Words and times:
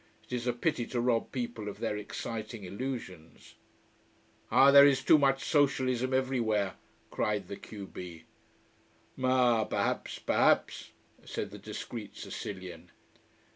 It 0.23 0.33
is 0.33 0.47
a 0.47 0.53
pity 0.53 0.87
to 0.87 0.99
rob 0.99 1.31
people 1.31 1.69
of 1.69 1.77
their 1.77 1.95
exciting 1.95 2.63
illusions. 2.63 3.53
"Ah, 4.49 4.71
there 4.71 4.83
is 4.87 5.03
too 5.03 5.19
much 5.19 5.43
socialism 5.43 6.11
everywhere!" 6.11 6.73
cried 7.11 7.47
the 7.47 7.55
q 7.55 7.85
b. 7.85 8.23
"Ma 9.15 9.63
perhaps, 9.63 10.17
perhaps" 10.17 10.89
said 11.23 11.51
the 11.51 11.59
discreet 11.59 12.15
Sicilian. 12.17 12.89